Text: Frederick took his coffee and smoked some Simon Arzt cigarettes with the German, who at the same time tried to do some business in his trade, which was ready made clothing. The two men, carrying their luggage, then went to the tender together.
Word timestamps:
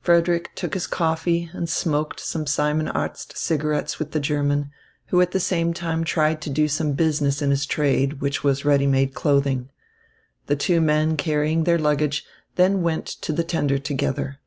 Frederick 0.00 0.52
took 0.54 0.74
his 0.74 0.86
coffee 0.86 1.50
and 1.52 1.68
smoked 1.68 2.20
some 2.20 2.46
Simon 2.46 2.86
Arzt 2.86 3.36
cigarettes 3.36 3.98
with 3.98 4.12
the 4.12 4.20
German, 4.20 4.70
who 5.06 5.20
at 5.20 5.32
the 5.32 5.40
same 5.40 5.74
time 5.74 6.04
tried 6.04 6.40
to 6.42 6.48
do 6.50 6.68
some 6.68 6.92
business 6.92 7.42
in 7.42 7.50
his 7.50 7.66
trade, 7.66 8.20
which 8.20 8.44
was 8.44 8.64
ready 8.64 8.86
made 8.86 9.12
clothing. 9.12 9.68
The 10.46 10.54
two 10.54 10.80
men, 10.80 11.16
carrying 11.16 11.64
their 11.64 11.80
luggage, 11.80 12.24
then 12.54 12.82
went 12.82 13.06
to 13.06 13.32
the 13.32 13.42
tender 13.42 13.80
together. 13.80 14.38